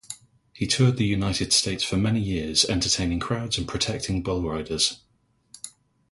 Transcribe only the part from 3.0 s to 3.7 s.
crowds and